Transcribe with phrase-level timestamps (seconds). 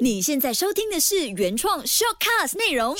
[0.00, 2.96] 你现在收听的是原创 shortcast 内容。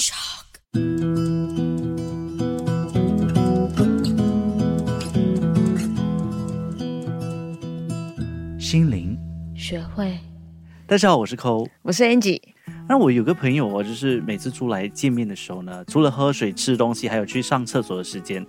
[8.58, 9.18] 心灵，
[9.56, 10.18] 学会，
[10.86, 11.68] 大家好，我是抠。
[11.82, 12.40] 我是 Angie。
[12.88, 18.46] 那我有个朋友哦，就是每次出来见面的时候呢，除了喝水、吃东西，还有去上厕所的时间，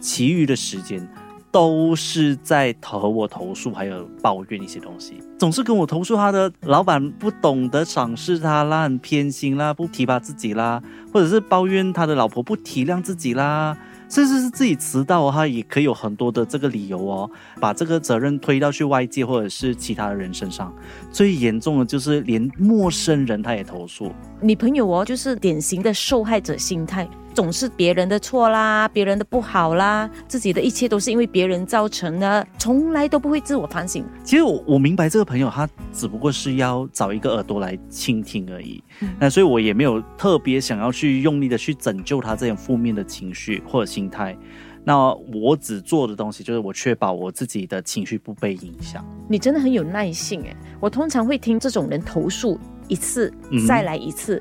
[0.00, 1.06] 其余的时间
[1.54, 10.82] 都是在和我投诉，还有抱怨一些东西，总是跟我投诉他的老板不懂得赏识他啦，很偏心啦，不提拔自己啦，
[11.12, 13.78] 或者是抱怨他的老婆不体谅自己啦。
[14.08, 17.30] 甚至是自己迟到，他也可以有很多的这个理由哦，
[17.60, 20.72] 把这个责任推到去外界或者是其他的人身上。
[21.10, 24.12] 最严重的就是连陌生人他也投诉。
[24.40, 27.08] 你朋友哦，就是典型的受害者心态。
[27.34, 34.04] 总是别人的错啦，别人的不好啦，自己的一切都是因为别人造成的，从来都不会自我反省。
[34.22, 38.82] 其实我我明白这个朋友他只不过是要找一个耳朵来倾听而已，
[39.18, 44.36] 那所以我也没有特别想要去用力的去拯救他这种负面的情绪或者心态。
[44.86, 49.04] 那我只做的东西就是我确保我自己的情绪不被影响。
[49.28, 53.32] 你真的很有耐性诶，我通常会听这种人投诉一次，
[53.66, 54.40] 再来一次，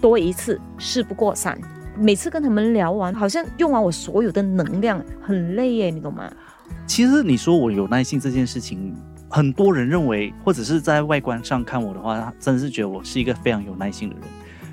[0.00, 1.58] 多一次，事不过三。
[1.98, 6.30] 每次跟他们聊完，好像用完我所有的能量，很累耶，你懂吗？
[6.86, 8.94] 其实你说我有耐心这件事情，
[9.28, 14.24] 很多人认为，或者是在外观上看我的话，真的是觉得我是一个非常有耐心的人。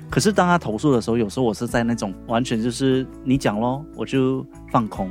[0.08, 5.10] 可是当他投诉的时候，有时候我是在那种完全就是你讲咯，我就放空。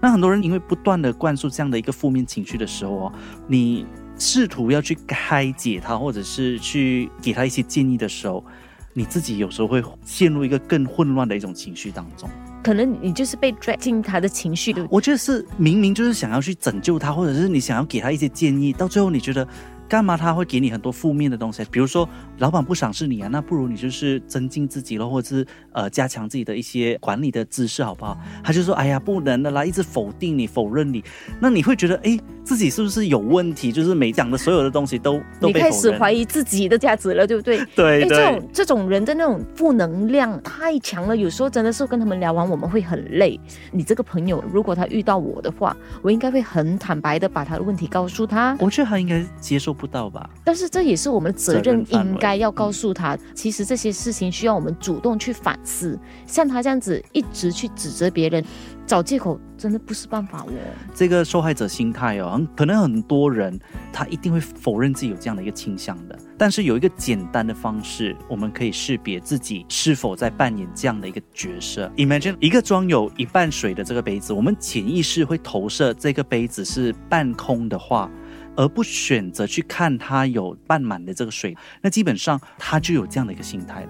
[0.00, 3.12] 那很多人因为不断的灌输这样的一个负面情绪的时候哦，
[3.48, 3.84] 你
[4.16, 8.44] 试图要去开解他，或者是去给他一些建议的时候。
[8.92, 12.28] 你自己有时候会陷入一个更混乱的一种情绪当中，
[12.62, 14.74] 可能你就是被拽进他的情绪。
[14.90, 19.46] 我觉得是明明就是想要去拯救他，或者是你想要给他一些建议，到最后你觉得。
[19.88, 21.64] 干嘛他会给你很多负面的东西？
[21.70, 22.06] 比如说，
[22.38, 28.18] 老板不赏识你啊，那不如你就是增进自己了，或者是呃加强自己的一些管理的知识，好不好？
[28.44, 31.02] 他就说，哎呀，不能的啦，一直否定你，否认你，
[31.40, 33.72] 那你会觉得，哎，自己是不是有问题？
[33.72, 37.64] 就是每讲的所有的东西都都你开始怀疑自己的价值了，对不对？
[37.74, 38.08] 对对。
[38.08, 43.40] 这种这种人的那种负能量太强了，有时候真的是跟他们聊完，我们会很累。
[43.72, 48.54] 你这个朋友，如果他遇到我的话，我应该会很坦白的把他的问题告诉他。
[48.60, 49.77] 我觉得他应该接受。
[49.78, 50.28] 不到吧？
[50.44, 55.98] 但是这也是我们的责任，应该要告诉他，其实这些事情需要我们主动去反思。
[56.26, 58.44] 像他这样子一直去指责别人、
[58.86, 60.48] 找借口，真的不是办法哦。
[60.94, 63.58] 这个受害者心态哦，可能很多人
[63.92, 66.18] 他一定会否认自己有这样的一个倾向的。
[66.36, 71.90] 但是有一个简单的方式，我们可以识别自己是否在扮演这样的一个角色。
[71.96, 78.10] Imagine 一个装有一半水的这个杯子，我们潜意识会投射这个杯子是半空的话。
[78.58, 83.88] 而不选择去看它有半满的这个水，那基本上他就有这样的一个心态了。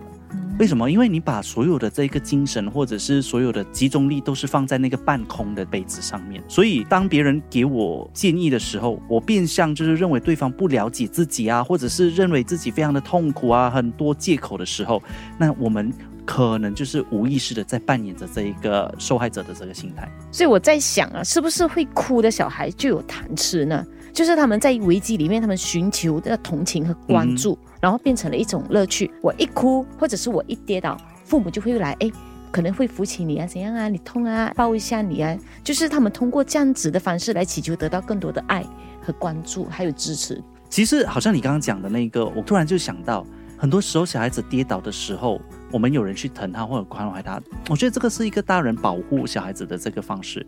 [0.59, 0.91] 为什么？
[0.91, 15.03] 因为你把所有的这个精神或者是所有的集中力都是放在那个半空的杯子上面，所以当别人给我建议的时候，我变相就是认为对方不了解自己啊，或者是认为自己非常的痛苦啊，很多借口的时候，
[15.39, 15.91] 那我们
[16.27, 20.07] 可能就是无意识的在扮演着这一个受害者的这个心态。
[20.31, 23.83] 所以我在想啊，是不是会哭的小孩就有糖吃呢？
[24.13, 29.11] 就是他们在危机里面，他们寻求的同情和关注，然后变成了一种乐趣。
[29.23, 32.11] 我一哭，或者是我一跌倒，父母就会来，哎，
[32.51, 33.89] 可能会扶起你啊，怎样啊？
[33.89, 35.37] 你痛啊，抱一下你啊。
[35.63, 38.65] 就是他们通过这样子的方式来祈求得到更多的爱
[39.01, 40.43] 和关注，还有支持。
[40.69, 43.25] 其实，好像你刚刚讲的那个，我突然就想到，
[43.57, 50.47] 很多时候小孩子跌倒的时候，我们有人去疼他或者关怀他，我觉得这个是一个大人保护小孩子的这个方式。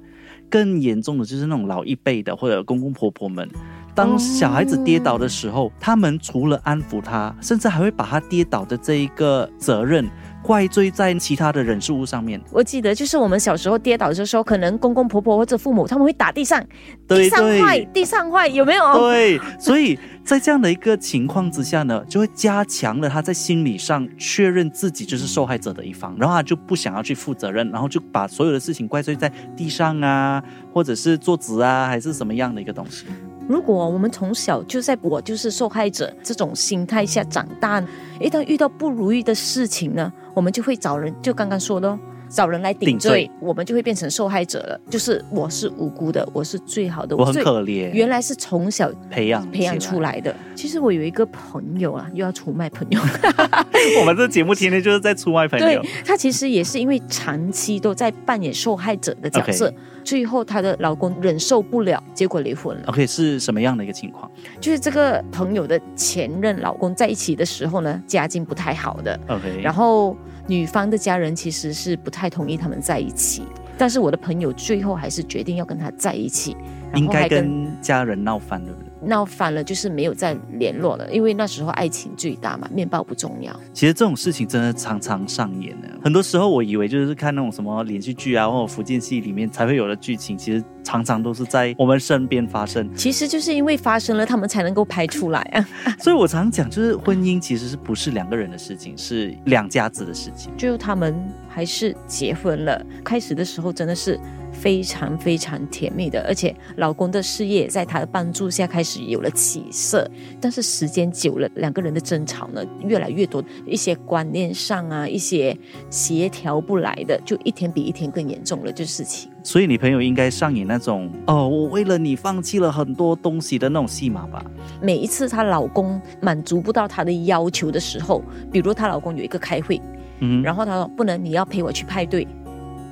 [0.51, 3.49] 更严重的就是那种老一辈的或者公公婆婆们，
[3.95, 10.07] 当小孩子跌倒的时候，他们除了安抚他，甚至还会把他跌倒的这一个责任
[10.43, 12.41] 怪罪在其他的人事物上面。
[12.51, 16.65] 我记得就是我们小时候跌倒的时候，可能公公婆婆或者父母他们会打地上，
[17.07, 19.01] 地上坏，地上坏，有没有？
[19.01, 19.99] 对，所以。
[20.23, 30.41] 在这样的一个情况之下呢，就会加强了他在心理上确认自己就是受害者的一方，然后他就不想要去负责任，然后就把所有的事情怪罪在地上啊，
[30.73, 33.07] 或者是桌子啊，还是什么样的一个东西。
[33.51, 37.83] 如果我们从小就在我就是受害者这种心态下长大，
[38.21, 41.99] 一旦遇到不如意的事情呢，我们就会找人，就刚刚说的，
[42.31, 44.81] 找人来顶顶罪罪，我们就会变成受害者了。
[44.89, 50.35] 就是我是无辜的，我是最好的，我很可怜，原来是从小培养培养出来的。
[50.55, 53.01] 其实我有一个朋友啊，又要出卖朋友，
[54.01, 55.83] 我们这节目天天就是在出卖朋友对友。
[56.07, 59.73] 她其实也是因为长期都在扮演受害者的角色
[60.05, 62.85] 最后她的老公忍受不了，结果离婚了。
[62.87, 64.31] OK，是什么样的一个情况
[64.61, 73.43] 就是这个朋友的前任老公在一起的时候呢，家境不太好的，？OK，然后女方的家人其实是不太同意他们在一起，
[73.79, 76.57] 但是我的朋友最后还是决定要跟他在一起，
[76.95, 78.90] 应该跟跟家人闹翻，对不对？
[79.03, 83.55] 闹翻了，就是没有再联络了，因为那时候爱情最大嘛，面包不重要。
[83.73, 85.89] 其实这种事情真的常常上演呢。
[86.03, 92.89] 很多时候我以为就是看那种什么连续剧啊，或者福建戏里面才会有的剧情，其实常常都是在我们身边发生。
[92.95, 95.69] 其实就是因为发生了，他们才能够拍出来啊。
[95.99, 100.51] 所以我常讲，就是婚姻其实是不是两个人的事情，是两家子的事情。
[100.57, 101.15] 最后他们
[101.49, 102.85] 还是结婚了。
[103.05, 104.19] 开始的时候真的是
[104.61, 110.09] 非常非常甜蜜的，而且老公的事业在他的帮助下开始有了起色。
[110.39, 115.57] 但是时间久了，两个人的争吵呢越来越多，一些观念上啊，一些
[115.89, 119.31] 协调不来的，就一天比一天更严重了，这事情。
[119.43, 124.45] 所以你朋友应该上演那种哦，我为了你放弃了很多东西的那种戏码吧？
[124.83, 128.23] 每一次她老公满足不到她的要求的时候，
[128.53, 129.81] 比如她老公有一个开会，
[130.19, 132.29] 嗯，然后她说不能，你要陪我去派对，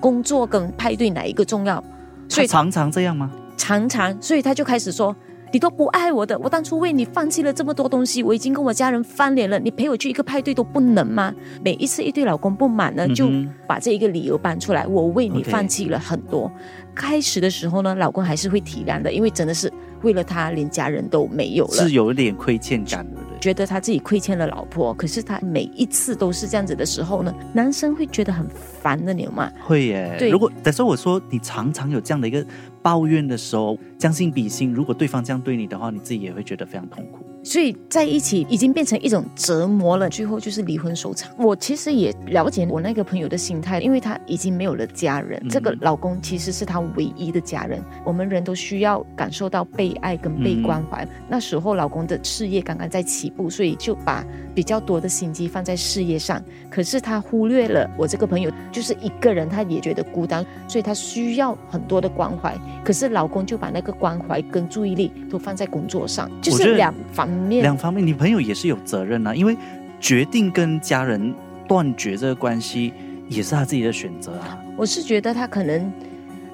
[0.00, 1.82] 工作跟派对哪一个重要？
[2.28, 3.30] 所以常常这样吗？
[3.56, 5.14] 常常，所以他就开始说
[5.52, 11.34] ：“你都不爱我的，我当初为你放弃了这么多东西，我已经跟我家人翻脸了，你陪我去一个派对都不能吗？”
[11.64, 13.28] 每一次一对老公不满呢，就
[13.66, 16.50] 把这一个理由搬出来，我为你放弃了很多。
[16.98, 19.72] 开始的时候呢，老公还是会体谅的，因为真的是
[20.02, 21.92] 为了他连家人都没有了是。
[21.92, 23.06] 有一点亏欠感？
[23.40, 28.44] 觉得他自己亏欠了老婆，可是他每一次都是这样子的时候呢，男生会觉得很
[28.82, 29.48] 烦的，你有吗？
[29.64, 30.16] 会耶。
[30.18, 32.44] 对如果但是我说你常常有这样的一个
[32.82, 37.24] 抱怨的时候，将心比心，如果对方这样对你的话，你自己也会觉得非常痛苦。
[37.48, 41.32] 所以在一起已经变成一种折磨了，最后就是离婚收场。
[41.38, 47.82] 我其实也了解我那个朋友的心态，因为他已经没有了家人，嗯这个老公其实是他唯一的家人。
[48.04, 51.08] 我们人都需要感受到被爱跟被关怀。
[51.26, 54.22] 那时候老公的事业刚刚在起步，所以就把
[54.54, 56.44] 比较多的心机放在事业上。
[56.68, 62.54] 可是他忽略了我这个朋友就是一个人，他也觉得孤单，所以他需要很多的关怀。
[62.84, 67.37] 可是老公就把那个关怀跟注意力都放在工作上，就是两方面。
[67.62, 69.56] 两方面，你朋友也是有责任啊，因为
[70.00, 71.34] 决定跟家人
[71.66, 72.92] 断绝这个关系，
[73.28, 74.58] 也是他自己的选择啊。
[74.76, 75.92] 我是觉得他可能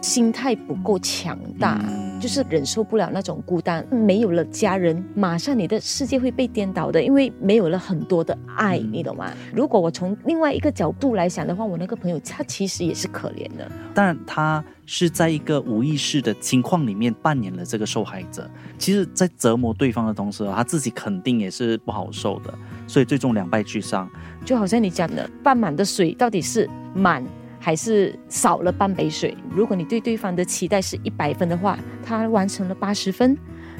[0.01, 3.87] 心态不够强大，嗯就是忍受不了那种孤单。
[3.91, 9.31] 没有了家人，马上你的世界会被颠倒的，因为没有了很多的爱，嗯你懂吗？
[9.55, 13.71] 如果我从另外一个角度来想的话，我那个朋友他其实也是可怜的。
[13.93, 18.50] 当然，他是在一个无意识的情况里面扮演了这个受害者。
[18.79, 22.55] 其实，在折磨对方的同时，他自己肯定也是不好受的，
[22.87, 24.09] 所以最终两败俱伤。
[24.47, 27.23] 就好像你讲的，半满的水到底是满
[27.64, 29.34] 还是少了半杯水？
[29.50, 33.34] 如果你对对方的期待是一百分的话，他完成了八十分。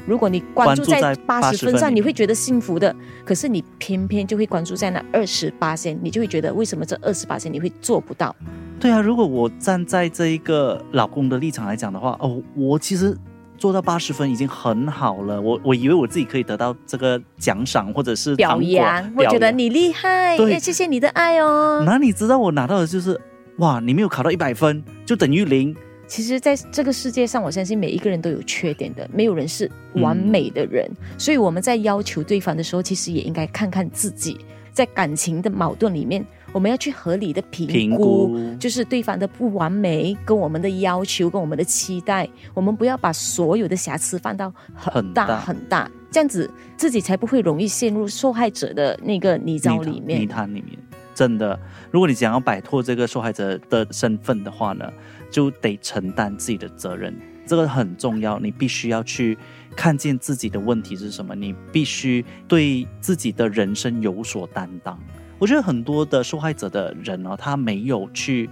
[0.07, 2.95] 如果你关注在关注在80八十分上，分你会觉得幸福的。
[3.23, 8.35] 可是你偏偏就会关注在那二十八线，你就会觉得为什么这二十八线你会做不到？
[8.79, 13.15] 对啊，如果我站在这一个老公的立场来讲的话，哦，我其实
[13.55, 15.39] 做到八十分已经很好了。
[15.39, 21.83] 我我以为我自己可以得到这个奖赏或者是表扬，我觉得你厉害，谢谢你的爱哦。
[21.85, 23.19] 哪里知道我拿到的就是
[23.57, 25.75] 哇，你没有考到一百分就等于零。
[26.07, 30.87] 其实，在这个世界上，我相信每一个人都有缺点的，没有人是完美的人。
[31.17, 34.37] 所以我们在要求对方的时候，其实也应该看看自己，
[34.71, 46.47] 在感情的矛盾里面，我们要去合理的评估，评估就是对方的不完美跟我们的要求跟我们的期待，我们不要把所有的瑕疵放到很大很大，这样子
[46.77, 50.27] 自己才不会容易陷入受害者的那个泥沼里面泥。
[50.27, 50.77] 潭里面。
[51.15, 51.57] 真的，
[51.89, 54.91] 如果你想要摆脱这个受害者的身份的话呢，
[55.31, 57.17] 就得承担自己的责任，
[57.47, 58.37] 这个很重要。
[58.37, 59.37] 你必须要去
[59.75, 64.99] 看见自己的问题是什么，你必须对自己的人生有所担当。
[65.39, 68.49] 我觉得很多的受害者的人呢、他没有去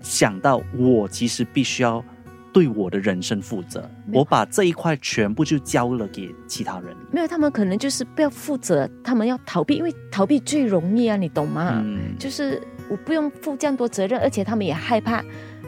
[0.00, 2.04] 想到，我其实必须要
[2.54, 6.96] 对我的人生负责，我把这一块全部就交了给其他人。
[7.10, 11.82] 没有，他们可能就是不要负责，他们要逃避，因为逃避最容易啊，你懂吗？
[11.84, 15.20] 嗯，就是我不用负这样多责任，而且他们也害怕，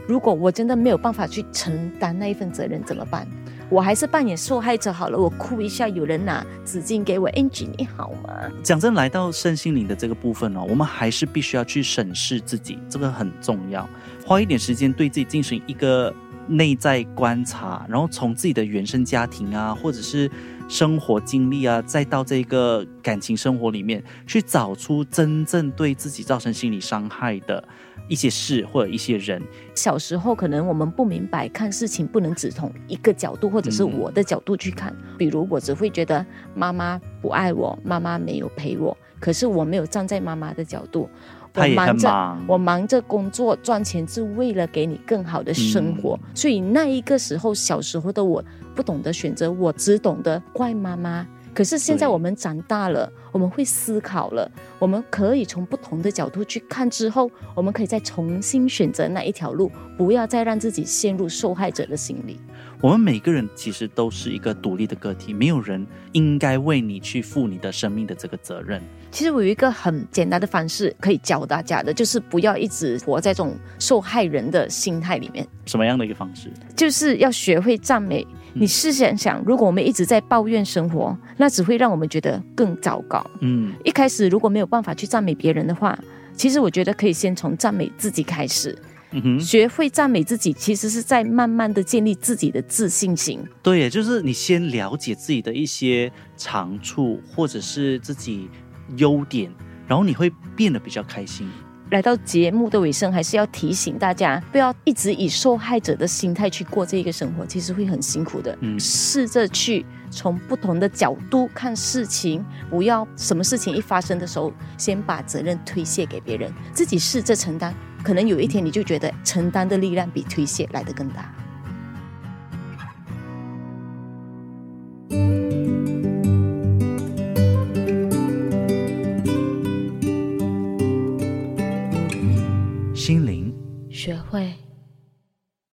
[0.07, 3.27] 如果我真的没有办法去承担那一份责任怎么办？
[3.69, 8.49] 我还是扮演受害者好了，我哭一下，有人拿纸巾给我，Angie 你好吗？
[8.63, 13.89] 讲真，来到身心灵的这个部分哦，我们还是必须要去审视自己，这个很重要，
[14.25, 16.15] 花一点时间对自己进行一个
[16.47, 20.31] 内在观察，然后从自己的原生家庭啊，或者是。
[20.69, 27.63] 生活经历啊，再到这个感情生活里面，去找出真正对自己造成心理伤害的
[28.09, 29.41] 一些事或者一些人。
[29.77, 34.93] 小时候可能我们不明白，看事情不能只从一个角度或者是我的角度去看。
[35.17, 41.09] 比如我只会觉得妈妈不爱我，妈妈没有陪我，可是我没有站在妈妈的角度。
[41.57, 46.19] 我忙着，我忙着工作赚钱，是为了给你更好的生活。
[46.35, 48.45] 所以那一个时候，小时候的我
[48.75, 51.27] 不懂得选择，我只懂得怪妈妈。
[51.57, 54.47] 可是现在我们长大了，我们会思考了，
[54.79, 62.39] 我们可以从不同的角度去看，之后我们可以再重新选择那一条路，不要再让自己陷入受害者的心理。
[62.83, 68.83] 我们每个人其实都是一个独立的个体，没有人应该为你去负你的生命的这个责任。
[69.11, 75.47] 其实我有一个很简单的方式可以教大家的，就是不要一直活在这种受害人的心态里面。
[75.65, 76.53] 什么样的一个方式？
[76.77, 78.27] 就是要学会赞美。
[78.59, 83.25] 你试想想，如果我们一直在抱怨生活，那只会让我们觉得更糟糕。
[83.41, 85.99] 嗯，一开始如果没有办法去赞美别人的话，
[86.35, 88.77] 其实我觉得可以先从赞美自己开始。
[89.13, 93.41] 嗯哼，学会赞美自己，其实是在慢慢的建立自己的自信心。
[93.63, 98.51] 对，就是你先了解自己的一些长处，或者是自己
[98.97, 99.51] 优点，
[99.87, 101.49] 然后你会变得比较开心。
[101.91, 108.57] 来到节目的尾声，还是要提醒大家，不要一直以受害者的心态去过这一个生活，其实会很辛苦的。
[108.61, 117.73] 嗯，试着去从不同的角度看事情，不要什么事情一发生的时候，先把责任推卸给别人，自己试着承担。
[118.03, 121.33] 可能有一天，你就觉得承担的力量比推卸来的更大。